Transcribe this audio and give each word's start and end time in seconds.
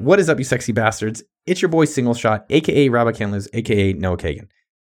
What 0.00 0.18
is 0.18 0.30
up, 0.30 0.38
you 0.38 0.44
sexy 0.44 0.72
bastards? 0.72 1.22
It's 1.44 1.60
your 1.60 1.68
boy 1.68 1.84
Single 1.84 2.14
Shot, 2.14 2.46
aka 2.48 2.88
Rabbi 2.88 3.12
Canlis, 3.12 3.48
aka 3.52 3.92
Noah 3.92 4.16
Kagan. 4.16 4.48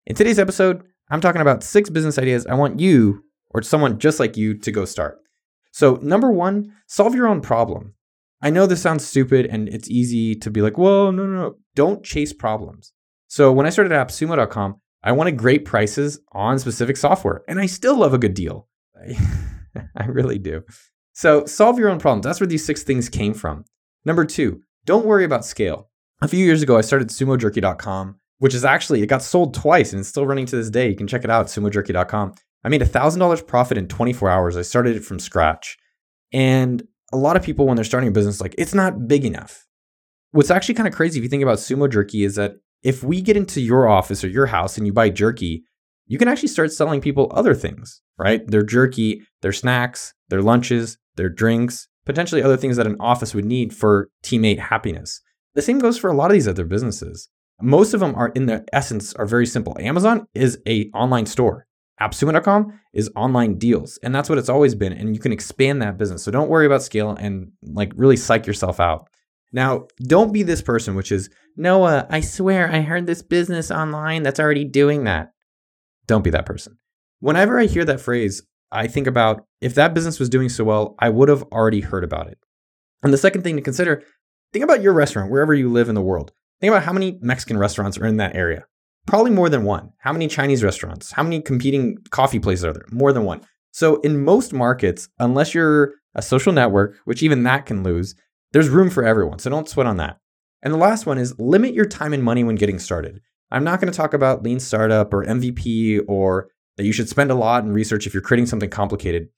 In 0.06 0.14
today's 0.14 0.38
episode, 0.38 0.84
I'm 1.08 1.22
talking 1.22 1.40
about 1.40 1.64
six 1.64 1.88
business 1.88 2.18
ideas 2.18 2.46
I 2.46 2.52
want 2.52 2.78
you 2.78 3.24
or 3.48 3.62
someone 3.62 3.98
just 3.98 4.20
like 4.20 4.36
you 4.36 4.52
to 4.58 4.70
go 4.70 4.84
start. 4.84 5.16
So, 5.72 5.98
number 6.02 6.30
one, 6.30 6.74
solve 6.88 7.14
your 7.14 7.26
own 7.26 7.40
problem. 7.40 7.94
I 8.42 8.50
know 8.50 8.66
this 8.66 8.82
sounds 8.82 9.06
stupid 9.06 9.46
and 9.46 9.66
it's 9.70 9.88
easy 9.88 10.34
to 10.34 10.50
be 10.50 10.60
like, 10.60 10.76
well, 10.76 11.10
no, 11.10 11.24
no, 11.24 11.40
no. 11.40 11.54
Don't 11.74 12.04
chase 12.04 12.34
problems. 12.34 12.92
So, 13.28 13.50
when 13.50 13.64
I 13.64 13.70
started 13.70 13.94
at 13.94 14.08
appsumo.com, 14.08 14.78
I 15.02 15.12
wanted 15.12 15.38
great 15.38 15.64
prices 15.64 16.20
on 16.32 16.58
specific 16.58 16.98
software, 16.98 17.44
and 17.48 17.58
I 17.58 17.64
still 17.64 17.96
love 17.96 18.12
a 18.12 18.18
good 18.18 18.34
deal. 18.34 18.68
I 19.96 20.04
really 20.04 20.38
do. 20.38 20.64
So, 21.14 21.46
solve 21.46 21.78
your 21.78 21.88
own 21.88 21.98
problems. 21.98 22.24
That's 22.24 22.40
where 22.40 22.46
these 22.46 22.66
six 22.66 22.82
things 22.82 23.08
came 23.08 23.32
from. 23.32 23.64
Number 24.04 24.26
two, 24.26 24.60
don't 24.88 25.04
worry 25.04 25.24
about 25.24 25.44
scale. 25.44 25.90
A 26.22 26.28
few 26.28 26.42
years 26.42 26.62
ago, 26.62 26.78
I 26.78 26.80
started 26.80 27.08
sumojerky.com, 27.08 28.18
which 28.38 28.54
is 28.54 28.64
actually, 28.64 29.02
it 29.02 29.06
got 29.06 29.22
sold 29.22 29.52
twice 29.52 29.92
and 29.92 30.00
it's 30.00 30.08
still 30.08 30.24
running 30.24 30.46
to 30.46 30.56
this 30.56 30.70
day. 30.70 30.88
You 30.88 30.96
can 30.96 31.06
check 31.06 31.24
it 31.24 31.30
out, 31.30 31.48
sumojerky.com. 31.48 32.32
I 32.64 32.68
made 32.70 32.80
$1,000 32.80 33.46
profit 33.46 33.76
in 33.76 33.86
24 33.86 34.30
hours. 34.30 34.56
I 34.56 34.62
started 34.62 34.96
it 34.96 35.04
from 35.04 35.18
scratch. 35.18 35.76
And 36.32 36.82
a 37.12 37.18
lot 37.18 37.36
of 37.36 37.42
people, 37.42 37.66
when 37.66 37.76
they're 37.76 37.84
starting 37.84 38.08
a 38.08 38.12
business, 38.12 38.40
like, 38.40 38.54
it's 38.56 38.72
not 38.72 39.06
big 39.06 39.26
enough. 39.26 39.66
What's 40.30 40.50
actually 40.50 40.76
kind 40.76 40.88
of 40.88 40.94
crazy 40.94 41.18
if 41.18 41.22
you 41.22 41.28
think 41.28 41.42
about 41.42 41.58
Sumo 41.58 41.90
Jerky 41.90 42.24
is 42.24 42.36
that 42.36 42.54
if 42.82 43.02
we 43.02 43.20
get 43.20 43.36
into 43.36 43.60
your 43.60 43.88
office 43.88 44.24
or 44.24 44.28
your 44.28 44.46
house 44.46 44.78
and 44.78 44.86
you 44.86 44.94
buy 44.94 45.10
jerky, 45.10 45.64
you 46.06 46.16
can 46.16 46.28
actually 46.28 46.48
start 46.48 46.72
selling 46.72 47.02
people 47.02 47.30
other 47.34 47.54
things, 47.54 48.00
right? 48.18 48.40
Their 48.46 48.62
jerky, 48.62 49.20
their 49.42 49.52
snacks, 49.52 50.14
their 50.30 50.40
lunches, 50.40 50.96
their 51.16 51.28
drinks, 51.28 51.88
potentially 52.08 52.42
other 52.42 52.56
things 52.56 52.78
that 52.78 52.86
an 52.86 52.96
office 52.98 53.34
would 53.34 53.44
need 53.44 53.74
for 53.74 54.08
teammate 54.24 54.58
happiness. 54.58 55.20
The 55.54 55.60
same 55.60 55.78
goes 55.78 55.98
for 55.98 56.08
a 56.08 56.16
lot 56.16 56.30
of 56.30 56.32
these 56.32 56.48
other 56.48 56.64
businesses. 56.64 57.28
Most 57.60 57.92
of 57.92 58.00
them 58.00 58.14
are 58.14 58.28
in 58.28 58.46
their 58.46 58.64
essence 58.72 59.12
are 59.14 59.26
very 59.26 59.44
simple. 59.44 59.76
Amazon 59.78 60.26
is 60.34 60.58
a 60.66 60.88
online 60.94 61.26
store. 61.26 61.66
AppSumo.com 62.00 62.80
is 62.94 63.10
online 63.14 63.58
deals, 63.58 63.98
and 64.02 64.14
that's 64.14 64.30
what 64.30 64.38
it's 64.38 64.48
always 64.48 64.74
been. 64.74 64.94
And 64.94 65.14
you 65.14 65.20
can 65.20 65.32
expand 65.32 65.82
that 65.82 65.98
business. 65.98 66.22
So 66.22 66.30
don't 66.30 66.48
worry 66.48 66.64
about 66.64 66.82
scale 66.82 67.10
and 67.10 67.52
like 67.62 67.92
really 67.94 68.16
psych 68.16 68.46
yourself 68.46 68.80
out. 68.80 69.08
Now, 69.52 69.88
don't 70.02 70.32
be 70.32 70.42
this 70.42 70.62
person, 70.62 70.94
which 70.94 71.12
is 71.12 71.28
Noah. 71.56 72.06
I 72.08 72.20
swear 72.22 72.72
I 72.72 72.80
heard 72.80 73.06
this 73.06 73.22
business 73.22 73.70
online 73.70 74.22
that's 74.22 74.40
already 74.40 74.64
doing 74.64 75.04
that. 75.04 75.32
Don't 76.06 76.24
be 76.24 76.30
that 76.30 76.46
person. 76.46 76.78
Whenever 77.20 77.58
I 77.58 77.66
hear 77.66 77.84
that 77.84 78.00
phrase, 78.00 78.42
I 78.70 78.86
think 78.86 79.06
about 79.06 79.44
if 79.60 79.74
that 79.74 79.94
business 79.94 80.18
was 80.18 80.28
doing 80.28 80.48
so 80.48 80.64
well, 80.64 80.94
I 80.98 81.08
would 81.08 81.28
have 81.28 81.42
already 81.44 81.80
heard 81.80 82.04
about 82.04 82.28
it. 82.28 82.38
And 83.02 83.12
the 83.12 83.18
second 83.18 83.42
thing 83.42 83.56
to 83.56 83.62
consider, 83.62 84.02
think 84.52 84.64
about 84.64 84.82
your 84.82 84.92
restaurant 84.92 85.30
wherever 85.30 85.54
you 85.54 85.70
live 85.70 85.88
in 85.88 85.94
the 85.94 86.02
world. 86.02 86.32
Think 86.60 86.72
about 86.72 86.82
how 86.82 86.92
many 86.92 87.18
Mexican 87.20 87.56
restaurants 87.58 87.96
are 87.98 88.06
in 88.06 88.16
that 88.16 88.34
area. 88.34 88.64
Probably 89.06 89.30
more 89.30 89.48
than 89.48 89.64
one. 89.64 89.92
How 89.98 90.12
many 90.12 90.28
Chinese 90.28 90.62
restaurants? 90.62 91.12
How 91.12 91.22
many 91.22 91.40
competing 91.40 91.98
coffee 92.10 92.40
places 92.40 92.64
are 92.64 92.72
there? 92.72 92.84
More 92.90 93.12
than 93.12 93.24
one. 93.24 93.40
So 93.72 94.00
in 94.00 94.22
most 94.22 94.52
markets, 94.52 95.08
unless 95.18 95.54
you're 95.54 95.94
a 96.14 96.22
social 96.22 96.52
network, 96.52 96.96
which 97.04 97.22
even 97.22 97.44
that 97.44 97.64
can 97.64 97.82
lose, 97.82 98.14
there's 98.52 98.68
room 98.68 98.90
for 98.90 99.04
everyone. 99.04 99.38
So 99.38 99.50
don't 99.50 99.68
sweat 99.68 99.86
on 99.86 99.98
that. 99.98 100.18
And 100.62 100.74
the 100.74 100.78
last 100.78 101.06
one 101.06 101.18
is 101.18 101.38
limit 101.38 101.74
your 101.74 101.86
time 101.86 102.12
and 102.12 102.24
money 102.24 102.42
when 102.44 102.56
getting 102.56 102.78
started. 102.78 103.20
I'm 103.50 103.64
not 103.64 103.80
going 103.80 103.90
to 103.90 103.96
talk 103.96 104.12
about 104.12 104.42
lean 104.42 104.60
startup 104.60 105.14
or 105.14 105.24
MVP 105.24 106.02
or 106.08 106.48
that 106.78 106.84
you 106.84 106.92
should 106.92 107.08
spend 107.08 107.30
a 107.30 107.34
lot 107.34 107.64
in 107.64 107.72
research 107.72 108.06
if 108.06 108.14
you're 108.14 108.22
creating 108.22 108.46
something 108.46 108.70
complicated. 108.70 109.28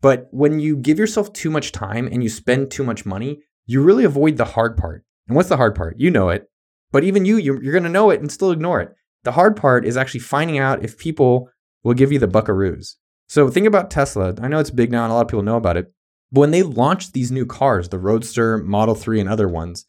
But 0.00 0.28
when 0.30 0.60
you 0.60 0.76
give 0.76 0.98
yourself 0.98 1.32
too 1.32 1.50
much 1.50 1.72
time 1.72 2.06
and 2.06 2.22
you 2.22 2.28
spend 2.28 2.70
too 2.70 2.84
much 2.84 3.04
money, 3.04 3.42
you 3.66 3.82
really 3.82 4.04
avoid 4.04 4.36
the 4.36 4.44
hard 4.44 4.76
part. 4.76 5.04
And 5.26 5.36
what's 5.36 5.48
the 5.48 5.56
hard 5.56 5.74
part? 5.74 5.98
You 5.98 6.10
know 6.10 6.28
it. 6.28 6.48
But 6.92 7.02
even 7.02 7.24
you, 7.24 7.36
you're, 7.38 7.58
going 7.58 7.82
to 7.82 7.88
know 7.88 8.10
it 8.10 8.20
and 8.20 8.30
still 8.30 8.52
ignore 8.52 8.80
it. 8.80 8.94
The 9.24 9.32
hard 9.32 9.56
part 9.56 9.84
is 9.84 9.96
actually 9.96 10.20
finding 10.20 10.58
out 10.58 10.84
if 10.84 10.96
people 10.96 11.50
will 11.82 11.94
give 11.94 12.12
you 12.12 12.20
the 12.20 12.28
buckaroos. 12.28 12.94
So 13.28 13.48
think 13.48 13.66
about 13.66 13.90
Tesla. 13.90 14.34
I 14.40 14.46
know 14.46 14.60
it's 14.60 14.70
big 14.70 14.92
now 14.92 15.02
and 15.02 15.10
a 15.10 15.14
lot 15.14 15.22
of 15.22 15.28
people 15.28 15.42
know 15.42 15.56
about 15.56 15.76
it. 15.76 15.92
But 16.30 16.40
when 16.40 16.50
they 16.52 16.62
launched 16.62 17.12
these 17.12 17.32
new 17.32 17.44
cars, 17.44 17.88
the 17.88 17.98
Roadster, 17.98 18.58
Model 18.58 18.94
3, 18.94 19.20
and 19.20 19.28
other 19.28 19.48
ones, 19.48 19.84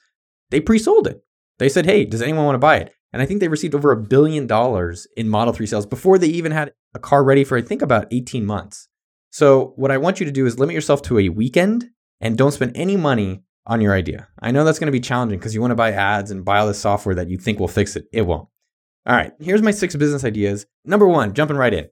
they 0.50 0.60
pre 0.60 0.80
sold 0.80 1.06
it. 1.06 1.22
They 1.60 1.70
said, 1.70 1.86
hey, 1.86 2.06
does 2.06 2.22
anyone 2.22 2.46
want 2.46 2.56
to 2.56 2.60
buy 2.60 2.78
it? 2.78 2.94
And 3.14 3.22
I 3.22 3.26
think 3.26 3.42
they 3.42 3.48
received 3.48 3.76
over 3.76 3.92
a 3.92 4.02
billion 4.02 4.48
dollars 4.48 5.08
in 5.16 5.30
Model 5.30 5.54
3 5.54 5.68
sales 5.68 5.86
before 5.86 6.18
they 6.18 6.28
even 6.28 6.52
had 6.52 6.74
a 6.96 7.00
car 7.00 7.24
ready 7.24 7.44
for, 7.44 7.58
I 7.58 7.62
think, 7.62 7.82
about 7.82 8.08
18 8.12 8.46
months. 8.46 8.88
So, 9.30 9.74
what 9.76 9.92
I 9.92 9.98
want 9.98 10.20
you 10.20 10.26
to 10.26 10.32
do 10.32 10.46
is 10.46 10.58
limit 10.58 10.74
yourself 10.74 11.02
to 11.04 11.20
a 11.20 11.30
weekend 11.30 11.90
and 12.22 12.38
don't 12.38 12.54
spend 12.54 12.76
any 12.76 12.96
money 12.98 13.44
on 13.68 13.82
your 13.82 13.94
idea. 13.94 14.28
I 14.40 14.52
know 14.52 14.64
that's 14.64 14.80
going 14.80 14.88
to 14.88 14.92
be 14.92 15.00
challenging 15.00 15.38
because 15.38 15.54
you 15.54 15.62
want 15.62 15.72
to 15.72 15.76
buy 15.76 15.92
ads 15.92 16.32
and 16.32 16.46
buy 16.46 16.60
all 16.60 16.68
this 16.68 16.80
software 16.80 17.16
that 17.16 17.30
you 17.30 17.38
think 17.38 17.60
will 17.60 17.68
fix 17.68 17.96
it. 17.96 18.06
It 18.14 18.24
won't. 18.24 18.48
All 19.08 19.16
right, 19.16 19.34
here's 19.40 19.62
my 19.62 19.72
six 19.72 19.96
business 19.96 20.24
ideas. 20.24 20.66
Number 20.84 21.08
one, 21.08 21.34
jumping 21.34 21.58
right 21.58 21.74
in. 21.74 21.88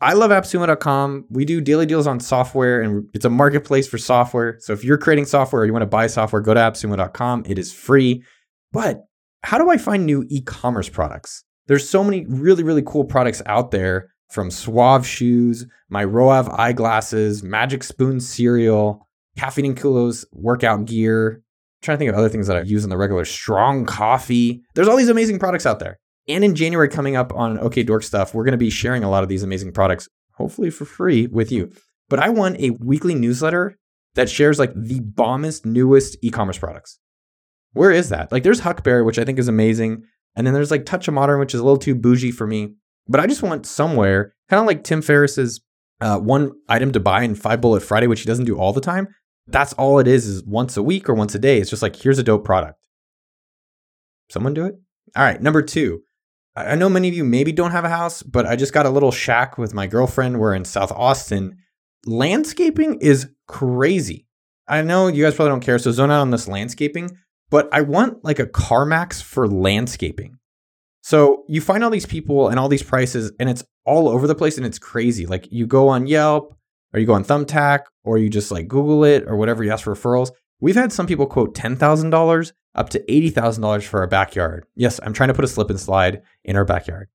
I 0.00 0.14
love 0.14 0.30
AppSumo.com. 0.30 1.26
We 1.30 1.44
do 1.44 1.60
daily 1.60 1.86
deals 1.86 2.06
on 2.06 2.18
software 2.18 2.80
and 2.80 3.06
it's 3.14 3.24
a 3.24 3.30
marketplace 3.30 3.86
for 3.86 3.98
software. 3.98 4.56
So 4.60 4.72
if 4.72 4.82
you're 4.82 4.98
creating 4.98 5.26
software 5.26 5.62
or 5.62 5.66
you 5.66 5.72
want 5.72 5.82
to 5.82 5.86
buy 5.86 6.08
software, 6.08 6.42
go 6.42 6.54
to 6.54 6.60
AppSumo.com. 6.60 7.44
It 7.46 7.58
is 7.58 7.72
free. 7.72 8.24
But 8.72 9.04
how 9.44 9.58
do 9.58 9.70
I 9.70 9.76
find 9.76 10.04
new 10.04 10.24
e 10.28 10.40
commerce 10.40 10.88
products? 10.88 11.44
There's 11.66 11.88
so 11.88 12.02
many 12.02 12.26
really, 12.26 12.62
really 12.62 12.82
cool 12.82 13.04
products 13.04 13.42
out 13.46 13.70
there 13.70 14.12
from 14.30 14.50
Suave 14.50 15.06
shoes, 15.06 15.66
my 15.88 16.04
Roav 16.04 16.52
eyeglasses, 16.58 17.42
Magic 17.42 17.82
Spoon 17.82 18.18
cereal, 18.18 19.06
Caffeine 19.36 19.66
and 19.66 19.76
Kilos 19.76 20.24
workout 20.32 20.86
gear. 20.86 21.34
I'm 21.34 21.42
trying 21.82 21.96
to 21.96 21.98
think 21.98 22.10
of 22.10 22.16
other 22.16 22.28
things 22.28 22.46
that 22.46 22.56
I 22.56 22.62
use 22.62 22.84
in 22.84 22.90
the 22.90 22.96
regular 22.96 23.24
strong 23.24 23.84
coffee. 23.84 24.62
There's 24.74 24.88
all 24.88 24.96
these 24.96 25.08
amazing 25.08 25.38
products 25.38 25.66
out 25.66 25.78
there. 25.80 25.98
And 26.28 26.44
in 26.44 26.54
January, 26.54 26.88
coming 26.88 27.16
up 27.16 27.32
on 27.34 27.58
OK 27.58 27.82
Dork 27.82 28.02
Stuff, 28.02 28.34
we're 28.34 28.44
going 28.44 28.52
to 28.52 28.58
be 28.58 28.70
sharing 28.70 29.04
a 29.04 29.10
lot 29.10 29.22
of 29.22 29.28
these 29.28 29.42
amazing 29.42 29.72
products, 29.72 30.08
hopefully 30.34 30.70
for 30.70 30.84
free 30.84 31.26
with 31.26 31.50
you. 31.50 31.70
But 32.08 32.20
I 32.20 32.28
want 32.28 32.60
a 32.60 32.70
weekly 32.70 33.14
newsletter 33.14 33.76
that 34.14 34.28
shares 34.28 34.58
like 34.58 34.72
the 34.74 35.00
bombest, 35.00 35.66
newest 35.66 36.16
e 36.22 36.30
commerce 36.30 36.58
products. 36.58 36.98
Where 37.72 37.90
is 37.90 38.10
that? 38.10 38.30
Like, 38.30 38.42
there's 38.42 38.60
Huckberry, 38.60 39.04
which 39.04 39.18
I 39.18 39.24
think 39.24 39.38
is 39.38 39.48
amazing. 39.48 40.04
And 40.34 40.46
then 40.46 40.54
there's 40.54 40.70
like 40.70 40.84
Touch 40.84 41.08
of 41.08 41.14
Modern, 41.14 41.40
which 41.40 41.54
is 41.54 41.60
a 41.60 41.64
little 41.64 41.78
too 41.78 41.94
bougie 41.94 42.30
for 42.30 42.46
me. 42.46 42.74
But 43.08 43.20
I 43.20 43.26
just 43.26 43.42
want 43.42 43.66
somewhere, 43.66 44.34
kind 44.48 44.60
of 44.60 44.66
like 44.66 44.84
Tim 44.84 45.02
Ferriss's 45.02 45.60
uh, 46.00 46.18
one 46.18 46.52
item 46.68 46.92
to 46.92 47.00
buy 47.00 47.22
in 47.22 47.34
Five 47.34 47.60
Bullet 47.60 47.82
Friday, 47.82 48.06
which 48.06 48.20
he 48.20 48.26
doesn't 48.26 48.44
do 48.44 48.58
all 48.58 48.72
the 48.72 48.80
time. 48.80 49.08
That's 49.46 49.72
all 49.74 49.98
it 49.98 50.06
is, 50.06 50.26
is 50.26 50.44
once 50.44 50.76
a 50.76 50.82
week 50.82 51.08
or 51.08 51.14
once 51.14 51.34
a 51.34 51.38
day. 51.38 51.58
It's 51.58 51.70
just 51.70 51.82
like, 51.82 51.96
here's 51.96 52.18
a 52.18 52.22
dope 52.22 52.44
product. 52.44 52.78
Someone 54.30 54.54
do 54.54 54.64
it? 54.64 54.74
All 55.16 55.24
right, 55.24 55.40
number 55.42 55.62
two. 55.62 56.02
I 56.54 56.74
know 56.76 56.88
many 56.88 57.08
of 57.08 57.14
you 57.14 57.24
maybe 57.24 57.50
don't 57.50 57.70
have 57.70 57.84
a 57.84 57.88
house, 57.88 58.22
but 58.22 58.46
I 58.46 58.56
just 58.56 58.72
got 58.72 58.86
a 58.86 58.90
little 58.90 59.10
shack 59.10 59.58
with 59.58 59.74
my 59.74 59.86
girlfriend. 59.86 60.38
We're 60.38 60.54
in 60.54 60.64
South 60.64 60.92
Austin. 60.92 61.56
Landscaping 62.04 63.00
is 63.00 63.28
crazy. 63.48 64.26
I 64.68 64.82
know 64.82 65.08
you 65.08 65.24
guys 65.24 65.34
probably 65.34 65.50
don't 65.50 65.60
care, 65.60 65.78
so 65.78 65.90
zone 65.92 66.10
out 66.10 66.20
on 66.20 66.30
this 66.30 66.48
landscaping, 66.48 67.10
but 67.52 67.68
I 67.70 67.82
want 67.82 68.24
like 68.24 68.38
a 68.38 68.46
CarMax 68.46 69.22
for 69.22 69.46
landscaping. 69.46 70.38
So 71.02 71.44
you 71.48 71.60
find 71.60 71.84
all 71.84 71.90
these 71.90 72.06
people 72.06 72.48
and 72.48 72.58
all 72.58 72.70
these 72.70 72.82
prices, 72.82 73.30
and 73.38 73.50
it's 73.50 73.62
all 73.84 74.08
over 74.08 74.26
the 74.26 74.34
place 74.34 74.56
and 74.56 74.64
it's 74.64 74.78
crazy. 74.78 75.26
Like 75.26 75.52
you 75.52 75.66
go 75.66 75.88
on 75.88 76.06
Yelp 76.06 76.56
or 76.94 76.98
you 76.98 77.04
go 77.04 77.12
on 77.12 77.26
Thumbtack 77.26 77.80
or 78.04 78.16
you 78.16 78.30
just 78.30 78.50
like 78.50 78.68
Google 78.68 79.04
it 79.04 79.24
or 79.26 79.36
whatever, 79.36 79.62
you 79.62 79.70
ask 79.70 79.84
for 79.84 79.94
referrals. 79.94 80.30
We've 80.60 80.76
had 80.76 80.94
some 80.94 81.06
people 81.06 81.26
quote 81.26 81.54
$10,000 81.54 82.52
up 82.74 82.88
to 82.88 83.00
$80,000 83.00 83.82
for 83.82 84.00
our 84.00 84.06
backyard. 84.06 84.64
Yes, 84.74 84.98
I'm 85.02 85.12
trying 85.12 85.28
to 85.28 85.34
put 85.34 85.44
a 85.44 85.48
slip 85.48 85.68
and 85.68 85.78
slide 85.78 86.22
in 86.44 86.56
our 86.56 86.64
backyard. 86.64 87.08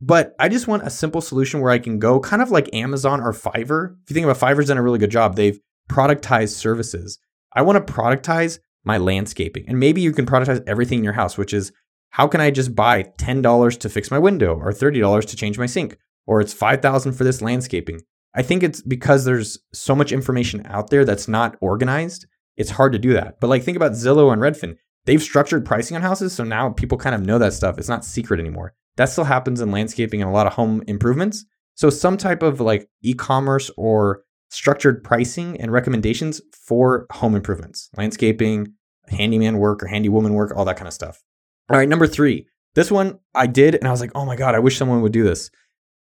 But 0.00 0.34
I 0.38 0.48
just 0.48 0.66
want 0.66 0.86
a 0.86 0.90
simple 0.90 1.20
solution 1.20 1.60
where 1.60 1.72
I 1.72 1.78
can 1.78 1.98
go 1.98 2.20
kind 2.20 2.40
of 2.40 2.50
like 2.50 2.74
Amazon 2.74 3.20
or 3.20 3.34
Fiverr. 3.34 3.96
If 4.02 4.10
you 4.10 4.14
think 4.14 4.24
about 4.24 4.38
Fiverr's 4.38 4.68
done 4.68 4.78
a 4.78 4.82
really 4.82 4.98
good 4.98 5.10
job, 5.10 5.36
they've 5.36 5.60
productized 5.90 6.54
services. 6.54 7.18
I 7.54 7.60
want 7.60 7.86
to 7.86 7.92
productize 7.92 8.58
my 8.84 8.98
landscaping. 8.98 9.64
And 9.68 9.78
maybe 9.78 10.00
you 10.00 10.12
can 10.12 10.26
productize 10.26 10.62
everything 10.66 10.98
in 10.98 11.04
your 11.04 11.12
house, 11.12 11.38
which 11.38 11.52
is 11.52 11.72
how 12.10 12.28
can 12.28 12.40
I 12.40 12.50
just 12.50 12.74
buy 12.74 13.04
$10 13.18 13.78
to 13.80 13.88
fix 13.88 14.10
my 14.10 14.18
window 14.18 14.56
or 14.56 14.72
$30 14.72 15.26
to 15.26 15.36
change 15.36 15.58
my 15.58 15.66
sink 15.66 15.96
or 16.26 16.40
it's 16.40 16.52
5000 16.52 17.12
for 17.12 17.24
this 17.24 17.42
landscaping. 17.42 18.00
I 18.34 18.42
think 18.42 18.62
it's 18.62 18.80
because 18.80 19.24
there's 19.24 19.58
so 19.72 19.94
much 19.94 20.12
information 20.12 20.62
out 20.66 20.90
there 20.90 21.04
that's 21.04 21.28
not 21.28 21.56
organized. 21.60 22.26
It's 22.56 22.70
hard 22.70 22.92
to 22.92 22.98
do 22.98 23.12
that. 23.12 23.40
But 23.40 23.48
like 23.48 23.62
think 23.62 23.76
about 23.76 23.92
Zillow 23.92 24.32
and 24.32 24.40
Redfin. 24.40 24.76
They've 25.04 25.22
structured 25.22 25.64
pricing 25.64 25.96
on 25.96 26.02
houses 26.02 26.32
so 26.32 26.44
now 26.44 26.70
people 26.70 26.98
kind 26.98 27.14
of 27.14 27.22
know 27.22 27.38
that 27.38 27.52
stuff. 27.52 27.78
It's 27.78 27.88
not 27.88 28.04
secret 28.04 28.40
anymore. 28.40 28.74
That 28.96 29.06
still 29.06 29.24
happens 29.24 29.60
in 29.60 29.70
landscaping 29.70 30.22
and 30.22 30.30
a 30.30 30.34
lot 30.34 30.46
of 30.46 30.54
home 30.54 30.82
improvements. 30.86 31.44
So 31.74 31.90
some 31.90 32.16
type 32.16 32.42
of 32.42 32.60
like 32.60 32.88
e-commerce 33.02 33.70
or 33.76 34.22
structured 34.52 35.02
pricing 35.02 35.58
and 35.60 35.72
recommendations 35.72 36.40
for 36.52 37.06
home 37.10 37.34
improvements, 37.34 37.88
landscaping, 37.96 38.74
handyman 39.08 39.58
work 39.58 39.82
or 39.82 39.86
handywoman 39.86 40.32
work, 40.32 40.52
all 40.54 40.64
that 40.64 40.76
kind 40.76 40.86
of 40.86 40.94
stuff. 40.94 41.22
All 41.70 41.78
right, 41.78 41.88
number 41.88 42.06
three. 42.06 42.46
This 42.74 42.90
one 42.90 43.18
I 43.34 43.46
did, 43.46 43.74
and 43.74 43.86
I 43.86 43.90
was 43.90 44.00
like, 44.00 44.12
oh 44.14 44.24
my 44.24 44.36
God, 44.36 44.54
I 44.54 44.58
wish 44.58 44.76
someone 44.76 45.02
would 45.02 45.12
do 45.12 45.24
this. 45.24 45.50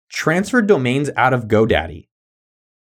Transfer 0.09 0.61
domains 0.61 1.09
out 1.15 1.33
of 1.33 1.45
GoDaddy. 1.45 2.07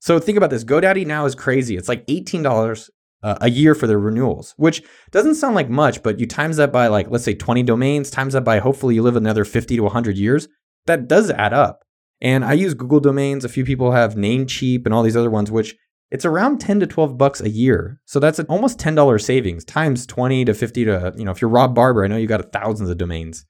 So 0.01 0.19
think 0.19 0.39
about 0.39 0.51
this 0.51 0.65
GoDaddy 0.65 1.07
now 1.07 1.25
is 1.25 1.35
crazy. 1.35 1.77
It's 1.77 1.89
like 1.89 2.07
$18 2.07 2.91
uh, 3.23 3.39
a 3.41 3.51
year 3.51 3.75
for 3.75 3.87
their 3.87 3.99
renewals, 3.99 4.55
which 4.57 4.83
doesn't 5.11 5.37
sound 5.37 5.55
like 5.55 5.69
much, 5.69 6.03
but 6.03 6.21
you 6.21 6.27
times 6.27 6.57
that 6.59 6.73
by 6.73 6.87
like, 6.87 7.11
let's 7.11 7.25
say 7.25 7.35
20 7.35 7.63
domains, 7.65 8.11
times 8.11 8.35
that 8.35 8.43
by 8.43 8.59
hopefully 8.61 8.95
you 8.95 9.03
live 9.03 9.17
another 9.17 9.45
50 9.45 9.77
to 9.77 9.83
100 9.83 10.17
years, 10.17 10.49
that 10.87 11.09
does 11.09 11.31
add 11.31 11.53
up. 11.53 11.86
And 12.21 12.45
I 12.45 12.55
use 12.55 12.75
Google 12.75 13.01
domains. 13.01 13.45
A 13.45 13.49
few 13.49 13.65
people 13.65 13.93
have 13.93 14.15
Namecheap 14.15 14.85
and 14.85 14.95
all 14.95 15.03
these 15.03 15.17
other 15.17 15.31
ones, 15.31 15.51
which 15.51 15.77
it's 16.11 16.25
around 16.25 16.61
10 16.61 16.81
to 16.81 16.87
12 16.87 17.19
bucks 17.19 17.41
a 17.41 17.51
year. 17.51 18.01
So 18.05 18.21
that's 18.21 18.39
an 18.39 18.47
almost 18.49 18.79
$10 18.79 19.21
savings 19.21 19.65
times 19.65 20.07
20 20.07 20.45
to 20.47 20.55
50 20.55 20.85
to, 20.85 21.15
you 21.17 21.25
know, 21.25 21.31
if 21.31 21.41
you're 21.41 21.51
Rob 21.51 21.75
Barber, 21.75 22.05
I 22.05 22.09
know 22.09 22.17
you 22.17 22.27
got 22.27 22.53
thousands 22.53 22.91
of 22.91 22.99
domains. 22.99 23.45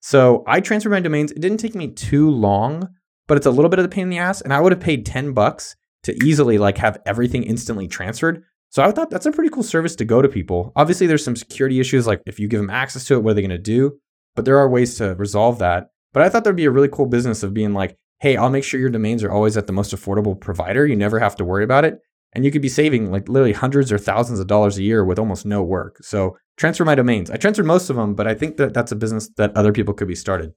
So 0.00 0.44
I 0.46 0.60
transferred 0.60 0.90
my 0.90 1.00
domains. 1.00 1.32
It 1.32 1.40
didn't 1.40 1.58
take 1.58 1.74
me 1.74 1.88
too 1.88 2.30
long, 2.30 2.88
but 3.26 3.36
it's 3.36 3.46
a 3.46 3.50
little 3.50 3.68
bit 3.68 3.78
of 3.78 3.84
a 3.84 3.88
pain 3.88 4.04
in 4.04 4.10
the 4.10 4.18
ass. 4.18 4.40
And 4.40 4.52
I 4.52 4.60
would 4.60 4.72
have 4.72 4.80
paid 4.80 5.04
10 5.04 5.32
bucks 5.32 5.76
to 6.04 6.16
easily 6.24 6.58
like 6.58 6.78
have 6.78 7.00
everything 7.04 7.42
instantly 7.42 7.88
transferred. 7.88 8.42
So 8.70 8.82
I 8.82 8.90
thought 8.92 9.10
that's 9.10 9.26
a 9.26 9.32
pretty 9.32 9.50
cool 9.50 9.62
service 9.62 9.96
to 9.96 10.04
go 10.04 10.22
to 10.22 10.28
people. 10.28 10.72
Obviously, 10.76 11.06
there's 11.06 11.24
some 11.24 11.36
security 11.36 11.80
issues, 11.80 12.06
like 12.06 12.22
if 12.26 12.38
you 12.38 12.48
give 12.48 12.60
them 12.60 12.70
access 12.70 13.04
to 13.06 13.14
it, 13.14 13.22
what 13.22 13.30
are 13.30 13.34
they 13.34 13.42
going 13.42 13.50
to 13.50 13.58
do? 13.58 13.98
But 14.36 14.44
there 14.44 14.58
are 14.58 14.68
ways 14.68 14.96
to 14.98 15.14
resolve 15.14 15.58
that. 15.58 15.90
But 16.12 16.22
I 16.22 16.28
thought 16.28 16.44
there'd 16.44 16.56
be 16.56 16.66
a 16.66 16.70
really 16.70 16.88
cool 16.88 17.06
business 17.06 17.42
of 17.42 17.54
being 17.54 17.74
like, 17.74 17.96
hey, 18.20 18.36
I'll 18.36 18.50
make 18.50 18.64
sure 18.64 18.80
your 18.80 18.90
domains 18.90 19.22
are 19.22 19.30
always 19.30 19.56
at 19.56 19.66
the 19.66 19.72
most 19.72 19.94
affordable 19.94 20.38
provider. 20.38 20.86
You 20.86 20.96
never 20.96 21.18
have 21.20 21.36
to 21.36 21.44
worry 21.44 21.64
about 21.64 21.84
it. 21.84 22.00
And 22.32 22.44
you 22.44 22.50
could 22.50 22.62
be 22.62 22.68
saving 22.68 23.10
like 23.10 23.28
literally 23.28 23.52
hundreds 23.52 23.90
or 23.90 23.98
thousands 23.98 24.40
of 24.40 24.46
dollars 24.46 24.76
a 24.76 24.82
year 24.82 25.04
with 25.04 25.18
almost 25.18 25.46
no 25.46 25.62
work. 25.62 25.98
So 26.02 26.36
transfer 26.56 26.84
my 26.84 26.94
domains. 26.94 27.30
I 27.30 27.36
transferred 27.36 27.66
most 27.66 27.88
of 27.88 27.96
them, 27.96 28.14
but 28.14 28.26
I 28.26 28.34
think 28.34 28.56
that 28.58 28.74
that's 28.74 28.92
a 28.92 28.96
business 28.96 29.30
that 29.36 29.56
other 29.56 29.72
people 29.72 29.94
could 29.94 30.08
be 30.08 30.14
started. 30.14 30.52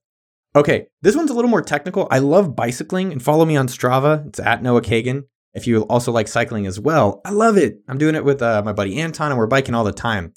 Okay, 0.53 0.87
this 1.01 1.15
one's 1.15 1.31
a 1.31 1.33
little 1.33 1.49
more 1.49 1.61
technical. 1.61 2.09
I 2.11 2.19
love 2.19 2.57
bicycling 2.57 3.13
and 3.13 3.23
follow 3.23 3.45
me 3.45 3.55
on 3.55 3.67
Strava. 3.67 4.27
It's 4.27 4.39
at 4.39 4.61
Noah 4.61 4.81
Kagan. 4.81 5.23
If 5.53 5.65
you 5.65 5.83
also 5.83 6.11
like 6.11 6.27
cycling 6.27 6.65
as 6.65 6.79
well, 6.79 7.21
I 7.23 7.29
love 7.29 7.57
it. 7.57 7.77
I'm 7.87 7.97
doing 7.97 8.15
it 8.15 8.25
with 8.25 8.41
uh, 8.41 8.61
my 8.65 8.73
buddy 8.73 8.99
Anton 8.99 9.31
and 9.31 9.37
we're 9.37 9.47
biking 9.47 9.75
all 9.75 9.85
the 9.85 9.93
time. 9.93 10.33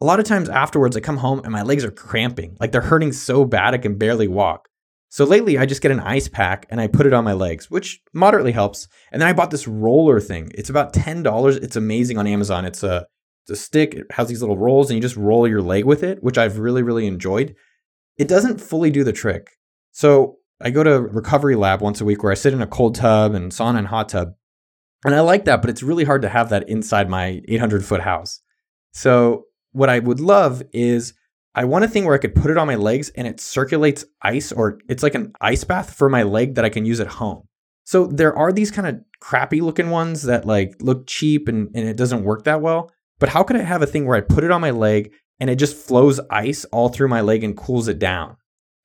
A 0.00 0.06
lot 0.06 0.18
of 0.18 0.24
times 0.24 0.48
afterwards, 0.48 0.96
I 0.96 1.00
come 1.00 1.18
home 1.18 1.42
and 1.44 1.52
my 1.52 1.60
legs 1.60 1.84
are 1.84 1.90
cramping. 1.90 2.56
Like 2.58 2.72
they're 2.72 2.80
hurting 2.80 3.12
so 3.12 3.44
bad 3.44 3.74
I 3.74 3.78
can 3.78 3.98
barely 3.98 4.28
walk. 4.28 4.69
So 5.10 5.24
lately, 5.24 5.58
I 5.58 5.66
just 5.66 5.82
get 5.82 5.90
an 5.90 6.00
ice 6.00 6.28
pack 6.28 6.66
and 6.70 6.80
I 6.80 6.86
put 6.86 7.04
it 7.04 7.12
on 7.12 7.24
my 7.24 7.32
legs, 7.32 7.68
which 7.68 8.00
moderately 8.14 8.52
helps. 8.52 8.86
And 9.10 9.20
then 9.20 9.28
I 9.28 9.32
bought 9.32 9.50
this 9.50 9.66
roller 9.66 10.20
thing. 10.20 10.52
It's 10.54 10.70
about 10.70 10.92
$10. 10.92 11.62
It's 11.62 11.74
amazing 11.74 12.16
on 12.16 12.28
Amazon. 12.28 12.64
It's 12.64 12.84
a, 12.84 13.06
it's 13.42 13.50
a 13.50 13.62
stick, 13.62 13.94
it 13.94 14.06
has 14.12 14.28
these 14.28 14.40
little 14.40 14.56
rolls, 14.56 14.88
and 14.88 14.96
you 14.96 15.02
just 15.02 15.16
roll 15.16 15.48
your 15.48 15.62
leg 15.62 15.84
with 15.84 16.04
it, 16.04 16.22
which 16.22 16.38
I've 16.38 16.58
really, 16.58 16.84
really 16.84 17.08
enjoyed. 17.08 17.56
It 18.18 18.28
doesn't 18.28 18.60
fully 18.60 18.90
do 18.90 19.02
the 19.02 19.12
trick. 19.12 19.50
So 19.90 20.36
I 20.60 20.70
go 20.70 20.84
to 20.84 21.00
Recovery 21.00 21.56
Lab 21.56 21.80
once 21.80 22.00
a 22.00 22.04
week 22.04 22.22
where 22.22 22.30
I 22.30 22.36
sit 22.36 22.52
in 22.52 22.62
a 22.62 22.66
cold 22.66 22.94
tub 22.94 23.34
and 23.34 23.50
sauna 23.50 23.78
and 23.78 23.88
hot 23.88 24.10
tub. 24.10 24.34
And 25.04 25.14
I 25.14 25.20
like 25.20 25.44
that, 25.46 25.60
but 25.60 25.70
it's 25.70 25.82
really 25.82 26.04
hard 26.04 26.22
to 26.22 26.28
have 26.28 26.50
that 26.50 26.68
inside 26.68 27.08
my 27.08 27.40
800 27.48 27.84
foot 27.84 28.02
house. 28.02 28.40
So, 28.92 29.46
what 29.72 29.88
I 29.88 29.98
would 29.98 30.20
love 30.20 30.62
is 30.72 31.14
I 31.54 31.64
want 31.64 31.84
a 31.84 31.88
thing 31.88 32.04
where 32.04 32.14
I 32.14 32.18
could 32.18 32.34
put 32.34 32.50
it 32.50 32.56
on 32.56 32.66
my 32.66 32.76
legs 32.76 33.10
and 33.10 33.26
it 33.26 33.40
circulates 33.40 34.04
ice, 34.22 34.52
or 34.52 34.78
it's 34.88 35.02
like 35.02 35.14
an 35.14 35.32
ice 35.40 35.64
bath 35.64 35.94
for 35.94 36.08
my 36.08 36.22
leg 36.22 36.54
that 36.54 36.64
I 36.64 36.68
can 36.68 36.84
use 36.84 37.00
at 37.00 37.08
home. 37.08 37.42
So, 37.84 38.06
there 38.06 38.36
are 38.36 38.52
these 38.52 38.70
kind 38.70 38.86
of 38.86 39.00
crappy 39.20 39.60
looking 39.60 39.90
ones 39.90 40.22
that 40.22 40.46
like 40.46 40.76
look 40.80 41.06
cheap 41.06 41.48
and, 41.48 41.70
and 41.74 41.88
it 41.88 41.96
doesn't 41.96 42.24
work 42.24 42.44
that 42.44 42.60
well. 42.60 42.90
But 43.18 43.30
how 43.30 43.42
could 43.42 43.56
I 43.56 43.62
have 43.62 43.82
a 43.82 43.86
thing 43.86 44.06
where 44.06 44.16
I 44.16 44.20
put 44.20 44.44
it 44.44 44.50
on 44.50 44.60
my 44.60 44.70
leg 44.70 45.12
and 45.40 45.50
it 45.50 45.56
just 45.56 45.76
flows 45.76 46.20
ice 46.30 46.64
all 46.66 46.88
through 46.88 47.08
my 47.08 47.20
leg 47.20 47.42
and 47.42 47.56
cools 47.56 47.88
it 47.88 47.98
down? 47.98 48.36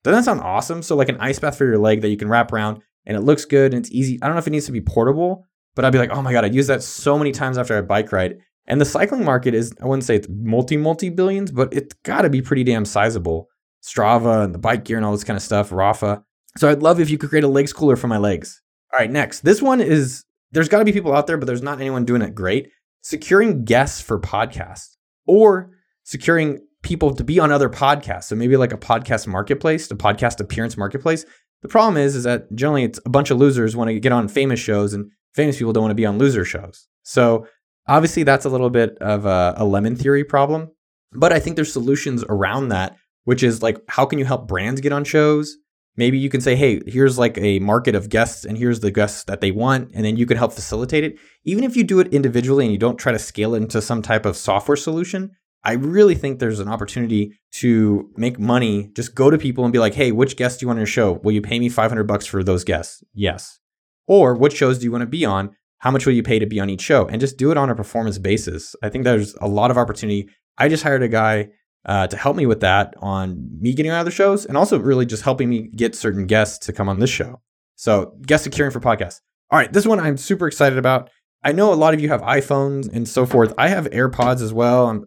Doesn't 0.02 0.18
that 0.18 0.24
sound 0.24 0.40
awesome? 0.40 0.82
So, 0.82 0.96
like 0.96 1.08
an 1.08 1.18
ice 1.20 1.38
bath 1.38 1.56
for 1.56 1.64
your 1.64 1.78
leg 1.78 2.00
that 2.00 2.08
you 2.08 2.16
can 2.16 2.28
wrap 2.28 2.52
around 2.52 2.82
and 3.06 3.16
it 3.16 3.20
looks 3.20 3.44
good 3.44 3.72
and 3.72 3.84
it's 3.84 3.94
easy. 3.94 4.18
I 4.20 4.26
don't 4.26 4.34
know 4.34 4.40
if 4.40 4.46
it 4.46 4.50
needs 4.50 4.66
to 4.66 4.72
be 4.72 4.80
portable, 4.80 5.46
but 5.76 5.84
I'd 5.84 5.92
be 5.92 5.98
like, 5.98 6.10
oh 6.10 6.22
my 6.22 6.32
God, 6.32 6.44
I'd 6.44 6.54
use 6.54 6.66
that 6.66 6.82
so 6.82 7.16
many 7.16 7.30
times 7.30 7.58
after 7.58 7.78
a 7.78 7.82
bike 7.82 8.10
ride. 8.10 8.38
And 8.66 8.80
the 8.80 8.84
cycling 8.84 9.24
market 9.24 9.54
is, 9.54 9.72
I 9.80 9.86
wouldn't 9.86 10.04
say 10.04 10.16
it's 10.16 10.28
multi, 10.28 10.76
multi 10.76 11.08
billions, 11.08 11.52
but 11.52 11.72
it's 11.72 11.94
got 12.02 12.22
to 12.22 12.30
be 12.30 12.42
pretty 12.42 12.64
damn 12.64 12.84
sizable. 12.84 13.48
Strava 13.82 14.44
and 14.44 14.54
the 14.54 14.58
bike 14.58 14.84
gear 14.84 14.96
and 14.96 15.06
all 15.06 15.12
this 15.12 15.24
kind 15.24 15.36
of 15.36 15.42
stuff, 15.42 15.70
Rapha. 15.70 16.22
So 16.56 16.68
I'd 16.68 16.82
love 16.82 16.98
if 16.98 17.08
you 17.08 17.18
could 17.18 17.30
create 17.30 17.44
a 17.44 17.48
legs 17.48 17.72
cooler 17.72 17.96
for 17.96 18.08
my 18.08 18.18
legs. 18.18 18.60
All 18.92 18.98
right, 18.98 19.10
next. 19.10 19.40
This 19.40 19.62
one 19.62 19.80
is, 19.80 20.24
there's 20.50 20.68
got 20.68 20.80
to 20.80 20.84
be 20.84 20.92
people 20.92 21.14
out 21.14 21.26
there, 21.26 21.36
but 21.36 21.46
there's 21.46 21.62
not 21.62 21.80
anyone 21.80 22.04
doing 22.04 22.22
it 22.22 22.34
great. 22.34 22.70
Securing 23.02 23.64
guests 23.64 24.00
for 24.00 24.18
podcasts 24.18 24.96
or 25.26 25.70
securing 26.02 26.60
people 26.82 27.14
to 27.14 27.24
be 27.24 27.38
on 27.38 27.52
other 27.52 27.68
podcasts. 27.68 28.24
So 28.24 28.36
maybe 28.36 28.56
like 28.56 28.72
a 28.72 28.78
podcast 28.78 29.26
marketplace, 29.26 29.90
a 29.90 29.94
podcast 29.94 30.40
appearance 30.40 30.76
marketplace. 30.76 31.24
The 31.62 31.68
problem 31.68 31.96
is, 31.96 32.16
is 32.16 32.24
that 32.24 32.52
generally 32.54 32.84
it's 32.84 33.00
a 33.04 33.10
bunch 33.10 33.30
of 33.30 33.38
losers 33.38 33.76
want 33.76 33.88
to 33.88 34.00
get 34.00 34.12
on 34.12 34.28
famous 34.28 34.60
shows 34.60 34.94
and 34.94 35.10
famous 35.34 35.58
people 35.58 35.72
don't 35.72 35.82
want 35.82 35.90
to 35.92 35.96
be 35.96 36.06
on 36.06 36.18
loser 36.18 36.44
shows. 36.44 36.88
So 37.02 37.46
obviously 37.88 38.22
that's 38.22 38.44
a 38.44 38.48
little 38.50 38.70
bit 38.70 38.96
of 38.98 39.26
a, 39.26 39.54
a 39.56 39.64
lemon 39.64 39.96
theory 39.96 40.24
problem. 40.24 40.70
But 41.12 41.32
I 41.32 41.38
think 41.38 41.56
there's 41.56 41.72
solutions 41.72 42.24
around 42.28 42.68
that, 42.68 42.96
which 43.24 43.42
is 43.42 43.62
like, 43.62 43.78
how 43.88 44.04
can 44.06 44.18
you 44.18 44.24
help 44.24 44.48
brands 44.48 44.80
get 44.80 44.92
on 44.92 45.04
shows? 45.04 45.56
Maybe 45.96 46.18
you 46.18 46.28
can 46.28 46.42
say, 46.42 46.56
hey, 46.56 46.82
here's 46.86 47.18
like 47.18 47.38
a 47.38 47.58
market 47.60 47.94
of 47.94 48.10
guests, 48.10 48.44
and 48.44 48.58
here's 48.58 48.80
the 48.80 48.90
guests 48.90 49.24
that 49.24 49.40
they 49.40 49.50
want, 49.50 49.92
and 49.94 50.04
then 50.04 50.18
you 50.18 50.26
can 50.26 50.36
help 50.36 50.52
facilitate 50.52 51.04
it. 51.04 51.16
Even 51.44 51.64
if 51.64 51.74
you 51.74 51.84
do 51.84 52.00
it 52.00 52.12
individually 52.12 52.64
and 52.64 52.72
you 52.72 52.78
don't 52.78 52.98
try 52.98 53.12
to 53.12 53.18
scale 53.18 53.54
it 53.54 53.62
into 53.62 53.80
some 53.80 54.02
type 54.02 54.26
of 54.26 54.36
software 54.36 54.76
solution, 54.76 55.30
I 55.64 55.72
really 55.72 56.14
think 56.14 56.38
there's 56.38 56.60
an 56.60 56.68
opportunity 56.68 57.38
to 57.54 58.10
make 58.16 58.38
money. 58.38 58.90
Just 58.94 59.14
go 59.14 59.30
to 59.30 59.38
people 59.38 59.64
and 59.64 59.72
be 59.72 59.78
like, 59.78 59.94
hey, 59.94 60.12
which 60.12 60.36
guests 60.36 60.58
do 60.58 60.64
you 60.64 60.68
want 60.68 60.76
on 60.76 60.82
your 60.82 60.86
show? 60.86 61.14
Will 61.24 61.32
you 61.32 61.42
pay 61.42 61.58
me 61.58 61.68
500 61.68 62.04
bucks 62.04 62.26
for 62.26 62.44
those 62.44 62.62
guests? 62.62 63.02
Yes. 63.14 63.58
Or 64.06 64.34
what 64.34 64.52
shows 64.52 64.78
do 64.78 64.84
you 64.84 64.92
want 64.92 65.02
to 65.02 65.06
be 65.06 65.24
on? 65.24 65.56
How 65.78 65.90
much 65.90 66.06
will 66.06 66.14
you 66.14 66.22
pay 66.22 66.38
to 66.38 66.46
be 66.46 66.60
on 66.60 66.70
each 66.70 66.80
show? 66.80 67.06
And 67.06 67.20
just 67.20 67.36
do 67.36 67.50
it 67.50 67.56
on 67.56 67.70
a 67.70 67.74
performance 67.74 68.18
basis. 68.18 68.74
I 68.82 68.88
think 68.88 69.04
there's 69.04 69.34
a 69.40 69.48
lot 69.48 69.70
of 69.70 69.78
opportunity. 69.78 70.28
I 70.58 70.68
just 70.68 70.82
hired 70.82 71.02
a 71.02 71.08
guy 71.08 71.48
uh, 71.84 72.06
to 72.08 72.16
help 72.16 72.36
me 72.36 72.46
with 72.46 72.60
that 72.60 72.94
on 73.00 73.48
me 73.60 73.72
getting 73.72 73.92
on 73.92 73.98
other 73.98 74.10
shows 74.10 74.44
and 74.44 74.56
also 74.56 74.78
really 74.78 75.06
just 75.06 75.22
helping 75.22 75.48
me 75.48 75.68
get 75.74 75.94
certain 75.94 76.26
guests 76.26 76.66
to 76.66 76.72
come 76.72 76.88
on 76.88 76.98
this 76.98 77.10
show. 77.10 77.40
So, 77.76 78.16
guest 78.26 78.44
securing 78.44 78.72
for 78.72 78.80
podcasts. 78.80 79.20
All 79.50 79.58
right, 79.58 79.72
this 79.72 79.86
one 79.86 80.00
I'm 80.00 80.16
super 80.16 80.48
excited 80.48 80.78
about. 80.78 81.10
I 81.44 81.52
know 81.52 81.72
a 81.72 81.76
lot 81.76 81.94
of 81.94 82.00
you 82.00 82.08
have 82.08 82.22
iPhones 82.22 82.92
and 82.92 83.06
so 83.08 83.26
forth. 83.26 83.54
I 83.56 83.68
have 83.68 83.84
AirPods 83.90 84.42
as 84.42 84.52
well. 84.52 84.88
I'm 84.88 85.04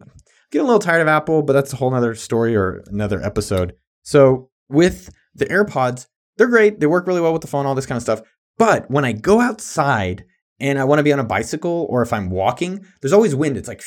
getting 0.50 0.64
a 0.64 0.68
little 0.68 0.78
tired 0.78 1.02
of 1.02 1.08
Apple, 1.08 1.42
but 1.42 1.52
that's 1.52 1.72
a 1.72 1.76
whole 1.76 1.92
other 1.92 2.14
story 2.14 2.56
or 2.56 2.82
another 2.86 3.20
episode. 3.22 3.74
So, 4.02 4.48
with 4.68 5.10
the 5.34 5.46
AirPods, 5.46 6.06
they're 6.36 6.46
great. 6.46 6.80
They 6.80 6.86
work 6.86 7.06
really 7.06 7.20
well 7.20 7.32
with 7.32 7.42
the 7.42 7.48
phone, 7.48 7.66
all 7.66 7.74
this 7.74 7.86
kind 7.86 7.96
of 7.96 8.02
stuff. 8.02 8.22
But 8.56 8.90
when 8.90 9.04
I 9.04 9.12
go 9.12 9.40
outside 9.40 10.24
and 10.60 10.78
I 10.78 10.84
want 10.84 10.98
to 10.98 11.02
be 11.02 11.12
on 11.12 11.18
a 11.18 11.24
bicycle 11.24 11.86
or 11.88 12.02
if 12.02 12.12
I'm 12.12 12.30
walking, 12.30 12.84
there's 13.00 13.12
always 13.12 13.34
wind. 13.34 13.56
It's 13.56 13.68
like, 13.68 13.82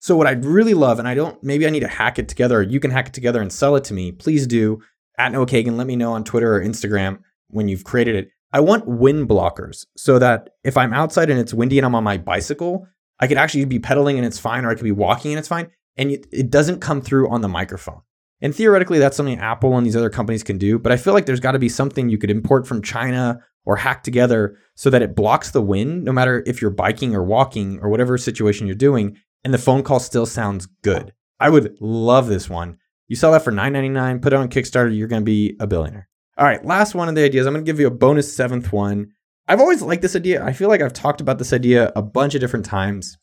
so 0.00 0.16
what 0.16 0.26
I'd 0.26 0.44
really 0.44 0.74
love, 0.74 0.98
and 0.98 1.08
I 1.08 1.14
don't, 1.14 1.42
maybe 1.42 1.66
I 1.66 1.70
need 1.70 1.80
to 1.80 1.88
hack 1.88 2.18
it 2.18 2.28
together 2.28 2.62
you 2.62 2.80
can 2.80 2.90
hack 2.90 3.08
it 3.08 3.14
together 3.14 3.40
and 3.40 3.52
sell 3.52 3.76
it 3.76 3.84
to 3.84 3.94
me. 3.94 4.12
Please 4.12 4.46
do. 4.46 4.80
At 5.16 5.32
Noah 5.32 5.46
Kagan, 5.46 5.76
let 5.76 5.86
me 5.86 5.96
know 5.96 6.12
on 6.12 6.24
Twitter 6.24 6.56
or 6.56 6.60
Instagram 6.60 7.20
when 7.48 7.68
you've 7.68 7.84
created 7.84 8.16
it. 8.16 8.30
I 8.52 8.60
want 8.60 8.86
wind 8.86 9.28
blockers 9.28 9.84
so 9.96 10.18
that 10.18 10.50
if 10.64 10.76
I'm 10.76 10.92
outside 10.92 11.30
and 11.30 11.38
it's 11.38 11.54
windy 11.54 11.78
and 11.78 11.86
I'm 11.86 11.94
on 11.94 12.04
my 12.04 12.18
bicycle, 12.18 12.86
I 13.20 13.26
could 13.26 13.36
actually 13.36 13.64
be 13.64 13.78
pedaling 13.78 14.16
and 14.16 14.26
it's 14.26 14.38
fine, 14.38 14.64
or 14.64 14.70
I 14.70 14.74
could 14.74 14.84
be 14.84 14.92
walking 14.92 15.32
and 15.32 15.38
it's 15.38 15.48
fine. 15.48 15.70
And 15.96 16.10
it 16.10 16.50
doesn't 16.50 16.80
come 16.80 17.00
through 17.00 17.30
on 17.30 17.40
the 17.40 17.48
microphone. 17.48 18.00
And 18.40 18.54
theoretically, 18.54 18.98
that's 18.98 19.16
something 19.16 19.38
Apple 19.38 19.76
and 19.76 19.86
these 19.86 19.96
other 19.96 20.10
companies 20.10 20.42
can 20.42 20.58
do. 20.58 20.78
But 20.78 20.92
I 20.92 20.96
feel 20.96 21.14
like 21.14 21.26
there's 21.26 21.40
got 21.40 21.52
to 21.52 21.58
be 21.58 21.68
something 21.68 22.08
you 22.08 22.18
could 22.18 22.30
import 22.30 22.66
from 22.66 22.82
China 22.82 23.40
or 23.64 23.76
hacked 23.76 24.04
together 24.04 24.56
so 24.74 24.90
that 24.90 25.02
it 25.02 25.16
blocks 25.16 25.50
the 25.50 25.62
wind, 25.62 26.04
no 26.04 26.12
matter 26.12 26.42
if 26.46 26.60
you're 26.60 26.70
biking 26.70 27.14
or 27.14 27.22
walking 27.22 27.78
or 27.80 27.88
whatever 27.88 28.18
situation 28.18 28.66
you're 28.66 28.76
doing, 28.76 29.16
and 29.44 29.52
the 29.52 29.58
phone 29.58 29.82
call 29.82 30.00
still 30.00 30.26
sounds 30.26 30.66
good. 30.82 31.12
I 31.40 31.50
would 31.50 31.76
love 31.80 32.26
this 32.26 32.48
one. 32.48 32.78
You 33.08 33.16
sell 33.16 33.32
that 33.32 33.44
for 33.44 33.52
$9.99, 33.52 34.22
put 34.22 34.32
it 34.32 34.36
on 34.36 34.48
Kickstarter, 34.48 34.96
you're 34.96 35.08
going 35.08 35.22
to 35.22 35.26
be 35.26 35.56
a 35.60 35.66
billionaire. 35.66 36.08
All 36.36 36.46
right, 36.46 36.64
last 36.64 36.94
one 36.94 37.08
of 37.08 37.14
the 37.14 37.24
ideas. 37.24 37.46
I'm 37.46 37.52
going 37.52 37.64
to 37.64 37.70
give 37.70 37.78
you 37.78 37.86
a 37.86 37.92
bonus 37.92 38.34
seventh 38.34 38.72
one. 38.72 39.08
I've 39.46 39.60
always 39.60 39.82
liked 39.82 40.02
this 40.02 40.16
idea. 40.16 40.44
I 40.44 40.52
feel 40.52 40.68
like 40.68 40.80
I've 40.80 40.92
talked 40.92 41.20
about 41.20 41.38
this 41.38 41.52
idea 41.52 41.92
a 41.94 42.02
bunch 42.02 42.34
of 42.34 42.40
different 42.40 42.64
times. 42.64 43.18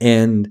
And 0.00 0.50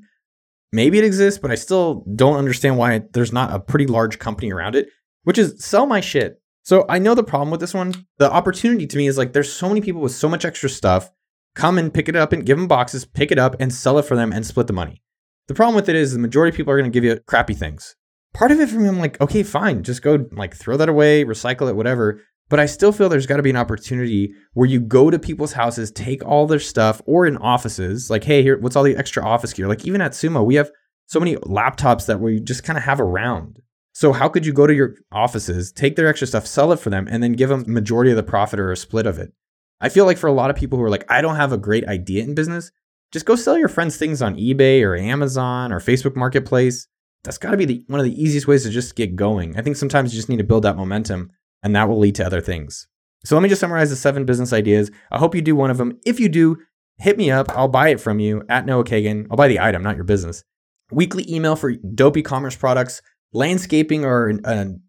maybe 0.72 0.98
it 0.98 1.06
exists, 1.06 1.40
but 1.40 1.52
I 1.52 1.56
still 1.56 2.04
don't 2.16 2.38
understand 2.38 2.78
why 2.78 3.04
there's 3.14 3.32
not 3.32 3.54
a 3.54 3.60
pretty 3.60 3.86
large 3.86 4.20
company 4.20 4.52
around 4.52 4.76
it, 4.76 4.90
which 5.24 5.38
is 5.38 5.64
sell 5.64 5.86
my 5.86 6.02
shit. 6.02 6.42
So 6.64 6.86
I 6.88 6.98
know 6.98 7.14
the 7.14 7.24
problem 7.24 7.52
with 7.52 7.60
this 7.60 7.74
one. 7.74 7.94
The 8.18 8.32
opportunity 8.32 8.88
to 8.88 8.98
me 8.98 9.08
is 9.08 9.18
like 9.18 9.34
there's 9.34 9.52
so 9.52 9.68
many 9.68 9.82
people 9.82 10.02
with 10.02 10.14
so 10.14 10.30
much 10.30 10.46
extra 10.46 10.70
stuff. 10.70 11.12
Come 11.56 11.78
and 11.78 11.94
pick 11.94 12.10
it 12.10 12.16
up 12.16 12.32
and 12.32 12.46
give 12.46 12.58
them 12.58 12.68
boxes, 12.68 13.06
pick 13.06 13.32
it 13.32 13.38
up 13.38 13.58
and 13.60 13.72
sell 13.74 14.00
it 14.00 14.06
for 14.06 14.16
them 14.16 14.32
and 14.32 14.46
split 14.46 14.68
the 14.68 14.74
money. 14.74 15.04
The 15.48 15.54
problem 15.54 15.76
with 15.76 15.90
it 15.90 15.96
is 15.96 16.14
the 16.14 16.20
majority 16.20 16.50
of 16.50 16.58
people 16.58 16.72
are 16.74 16.78
going 16.78 16.90
to 16.90 16.96
give 16.96 17.04
you 17.04 17.20
crappy 17.28 17.54
things. 17.54 17.96
Part 18.34 18.52
of 18.52 18.60
it 18.60 18.70
for 18.70 18.78
me, 18.78 18.88
I'm 18.88 18.98
like, 18.98 19.20
okay, 19.22 19.44
fine, 19.44 19.84
just 19.84 20.02
go 20.02 20.26
like 20.32 20.56
throw 20.56 20.78
that 20.78 20.90
away, 20.90 21.26
recycle 21.26 21.70
it, 21.70 21.76
whatever. 21.76 22.22
But 22.50 22.60
I 22.60 22.66
still 22.66 22.92
feel 22.92 23.10
there's 23.10 23.28
got 23.28 23.38
to 23.38 23.44
be 23.44 23.50
an 23.50 23.58
opportunity 23.58 24.34
where 24.54 24.68
you 24.68 24.80
go 24.80 25.10
to 25.10 25.20
people's 25.20 25.54
houses, 25.54 25.92
take 25.92 26.26
all 26.26 26.48
their 26.48 26.60
stuff, 26.60 27.02
or 27.06 27.26
in 27.26 27.38
offices, 27.38 28.10
like, 28.10 28.24
hey, 28.24 28.42
here, 28.42 28.58
what's 28.60 28.76
all 28.76 28.84
the 28.84 28.96
extra 28.96 29.24
office 29.24 29.54
gear? 29.54 29.68
Like, 29.68 29.86
even 29.86 30.02
at 30.02 30.12
Sumo, 30.12 30.46
we 30.46 30.56
have 30.56 30.72
so 31.08 31.20
many 31.20 31.36
laptops 31.38 32.06
that 32.08 32.20
we 32.20 32.40
just 32.40 32.64
kind 32.64 32.78
of 32.78 32.84
have 32.84 33.02
around. 33.02 33.60
So, 33.94 34.12
how 34.12 34.28
could 34.28 34.46
you 34.46 34.54
go 34.54 34.68
to 34.68 34.74
your 34.74 34.96
offices, 35.12 35.72
take 35.72 35.96
their 35.96 36.08
extra 36.08 36.28
stuff, 36.28 36.48
sell 36.48 36.72
it 36.72 36.80
for 36.80 36.90
them, 36.90 37.08
and 37.10 37.22
then 37.22 37.34
give 37.34 37.50
them 37.50 37.64
majority 37.68 38.12
of 38.12 38.18
the 38.18 38.24
profit 38.24 38.60
or 38.60 38.72
a 38.72 38.78
split 38.78 39.06
of 39.06 39.20
it? 39.20 39.32
I 39.80 39.90
feel 39.90 40.06
like 40.06 40.18
for 40.18 40.28
a 40.28 40.34
lot 40.34 40.50
of 40.50 40.56
people 40.56 40.80
who 40.80 40.84
are 40.84 40.90
like, 40.90 41.06
I 41.10 41.22
don't 41.22 41.36
have 41.36 41.52
a 41.52 41.58
great 41.58 41.88
idea 41.88 42.24
in 42.24 42.34
business, 42.34 42.72
just 43.12 43.26
go 43.28 43.36
sell 43.36 43.58
your 43.58 43.68
friends 43.68 43.96
things 43.96 44.22
on 44.22 44.36
eBay 44.36 44.82
or 44.82 44.96
Amazon 44.96 45.72
or 45.72 45.80
Facebook 45.80 46.16
Marketplace. 46.16 46.88
That's 47.24 47.38
got 47.38 47.52
to 47.52 47.58
be 47.58 47.66
the, 47.66 47.84
one 47.88 48.00
of 48.00 48.06
the 48.06 48.22
easiest 48.22 48.48
ways 48.48 48.64
to 48.64 48.70
just 48.70 48.96
get 48.96 49.16
going. 49.16 49.58
I 49.58 49.62
think 49.62 49.76
sometimes 49.76 50.12
you 50.12 50.18
just 50.18 50.30
need 50.30 50.38
to 50.38 50.44
build 50.44 50.64
that 50.64 50.76
momentum 50.76 51.32
and 51.62 51.76
that 51.76 51.88
will 51.88 52.00
lead 52.00 52.16
to 52.16 52.26
other 52.26 52.42
things. 52.42 52.88
So 53.24 53.36
let 53.36 53.42
me 53.42 53.50
just 53.50 53.62
summarize 53.62 53.92
the 53.92 53.96
seven 53.96 54.26
business 54.26 54.52
ideas. 54.52 54.90
I 55.12 55.20
hope 55.20 55.36
you 55.36 55.42
do 55.42 55.56
one 55.56 55.70
of 55.70 55.78
them. 55.78 56.00
If 56.06 56.20
you 56.20 56.28
do, 56.28 56.58
hit 56.98 57.18
me 57.18 57.30
up. 57.30 57.56
I'll 57.56 57.68
buy 57.68 57.90
it 57.90 58.02
from 58.02 58.20
you 58.20 58.44
at 58.50 58.66
Noah 58.66 58.84
Kagan. 58.84 59.28
I'll 59.30 59.38
buy 59.38 59.48
the 59.48 59.60
item, 59.60 59.84
not 59.84 59.96
your 59.96 60.04
business. 60.04 60.44
Weekly 60.92 61.26
email 61.32 61.56
for 61.56 61.72
dope 61.74 62.18
e-commerce 62.18 62.56
products, 62.56 63.02
landscaping 63.34 64.06
or 64.06 64.28
an 64.28 64.82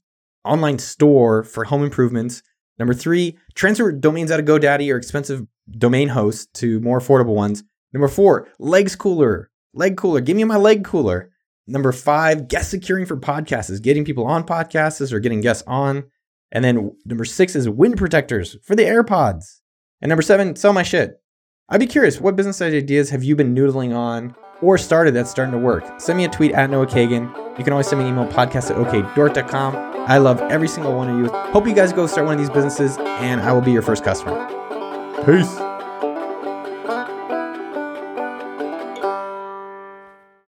online 0.44 0.78
store 0.78 1.42
for 1.42 1.64
home 1.64 1.82
improvements. 1.82 2.42
Number 2.78 2.94
three, 2.94 3.38
transfer 3.54 3.92
domains 3.92 4.30
out 4.30 4.40
of 4.40 4.46
GoDaddy 4.46 4.92
or 4.92 4.96
expensive 4.96 5.46
domain 5.70 6.08
hosts 6.08 6.46
to 6.60 6.80
more 6.80 7.00
affordable 7.00 7.34
ones. 7.34 7.64
Number 7.92 8.08
four, 8.08 8.48
legs 8.58 8.96
cooler. 8.96 9.50
Leg 9.72 9.96
cooler. 9.96 10.20
Give 10.20 10.36
me 10.36 10.44
my 10.44 10.56
leg 10.56 10.84
cooler. 10.84 11.30
Number 11.66 11.92
five, 11.92 12.48
guest 12.48 12.70
securing 12.70 13.06
for 13.06 13.16
podcasts 13.16 13.70
is 13.70 13.80
getting 13.80 14.04
people 14.04 14.26
on 14.26 14.44
podcasts 14.44 15.12
or 15.12 15.20
getting 15.20 15.40
guests 15.40 15.64
on. 15.66 16.04
And 16.52 16.64
then 16.64 16.92
number 17.04 17.24
six 17.24 17.56
is 17.56 17.68
wind 17.68 17.96
protectors 17.96 18.56
for 18.62 18.76
the 18.76 18.84
AirPods. 18.84 19.60
And 20.02 20.08
number 20.08 20.22
seven, 20.22 20.54
sell 20.56 20.72
my 20.72 20.82
shit. 20.82 21.20
I'd 21.68 21.80
be 21.80 21.86
curious, 21.86 22.20
what 22.20 22.36
business 22.36 22.60
ideas 22.60 23.10
have 23.10 23.24
you 23.24 23.34
been 23.34 23.54
noodling 23.54 23.96
on 23.96 24.34
or 24.60 24.76
started 24.76 25.14
that's 25.14 25.30
starting 25.30 25.52
to 25.52 25.58
work? 25.58 25.98
Send 25.98 26.18
me 26.18 26.24
a 26.24 26.28
tweet 26.28 26.52
at 26.52 26.68
Noah 26.68 26.86
Kagan. 26.86 27.43
You 27.58 27.64
can 27.64 27.72
always 27.72 27.86
send 27.86 28.00
me 28.00 28.08
an 28.08 28.14
email, 28.14 28.26
podcast 28.26 28.70
at 28.70 28.76
okdork.com. 28.76 29.76
I 30.06 30.18
love 30.18 30.40
every 30.42 30.68
single 30.68 30.94
one 30.94 31.08
of 31.08 31.18
you. 31.18 31.28
Hope 31.52 31.66
you 31.66 31.74
guys 31.74 31.92
go 31.92 32.06
start 32.06 32.26
one 32.26 32.34
of 32.34 32.40
these 32.40 32.50
businesses, 32.50 32.98
and 32.98 33.40
I 33.40 33.52
will 33.52 33.60
be 33.62 33.72
your 33.72 33.82
first 33.82 34.04
customer. 34.04 34.46
Peace. 35.24 35.73